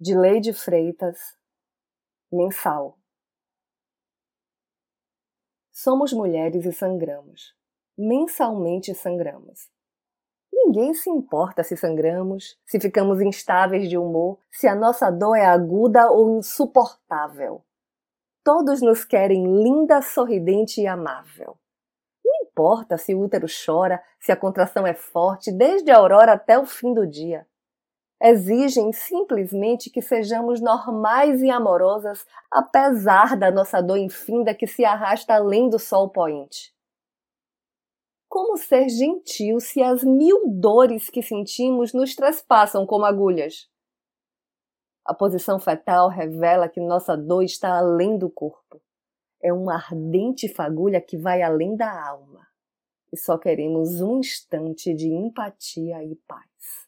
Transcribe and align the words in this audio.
de 0.00 0.16
Leide 0.16 0.52
Freitas, 0.52 1.18
mensal. 2.30 2.96
Somos 5.72 6.12
mulheres 6.12 6.64
e 6.64 6.72
sangramos. 6.72 7.52
Mensalmente 7.98 8.94
sangramos. 8.94 9.68
Ninguém 10.52 10.94
se 10.94 11.10
importa 11.10 11.64
se 11.64 11.76
sangramos, 11.76 12.56
se 12.64 12.78
ficamos 12.78 13.20
instáveis 13.20 13.88
de 13.88 13.98
humor, 13.98 14.38
se 14.52 14.68
a 14.68 14.74
nossa 14.76 15.10
dor 15.10 15.34
é 15.34 15.44
aguda 15.44 16.08
ou 16.12 16.38
insuportável. 16.38 17.64
Todos 18.44 18.80
nos 18.80 19.04
querem 19.04 19.64
linda, 19.64 20.00
sorridente 20.00 20.80
e 20.80 20.86
amável. 20.86 21.58
Não 22.24 22.36
importa 22.44 22.96
se 22.96 23.16
o 23.16 23.20
útero 23.20 23.48
chora, 23.66 24.00
se 24.20 24.30
a 24.30 24.36
contração 24.36 24.86
é 24.86 24.94
forte, 24.94 25.50
desde 25.50 25.90
a 25.90 25.96
aurora 25.96 26.34
até 26.34 26.56
o 26.56 26.64
fim 26.64 26.94
do 26.94 27.04
dia. 27.04 27.47
Exigem 28.20 28.92
simplesmente 28.92 29.90
que 29.90 30.02
sejamos 30.02 30.60
normais 30.60 31.40
e 31.40 31.50
amorosas, 31.50 32.26
apesar 32.50 33.36
da 33.36 33.50
nossa 33.50 33.80
dor 33.80 33.96
infinda 33.96 34.52
que 34.52 34.66
se 34.66 34.84
arrasta 34.84 35.34
além 35.34 35.70
do 35.70 35.78
sol 35.78 36.10
poente. 36.10 36.74
Como 38.28 38.56
ser 38.56 38.88
gentil 38.88 39.60
se 39.60 39.80
as 39.82 40.02
mil 40.02 40.42
dores 40.48 41.08
que 41.08 41.22
sentimos 41.22 41.94
nos 41.94 42.14
trespassam 42.16 42.84
como 42.84 43.04
agulhas? 43.04 43.70
A 45.04 45.14
posição 45.14 45.58
fetal 45.58 46.08
revela 46.08 46.68
que 46.68 46.80
nossa 46.80 47.16
dor 47.16 47.42
está 47.42 47.78
além 47.78 48.18
do 48.18 48.28
corpo. 48.28 48.82
É 49.40 49.52
uma 49.52 49.76
ardente 49.76 50.48
fagulha 50.48 51.00
que 51.00 51.16
vai 51.16 51.40
além 51.40 51.76
da 51.76 52.06
alma. 52.06 52.46
E 53.12 53.16
só 53.16 53.38
queremos 53.38 54.00
um 54.00 54.18
instante 54.18 54.92
de 54.92 55.08
empatia 55.08 56.04
e 56.04 56.16
paz. 56.26 56.87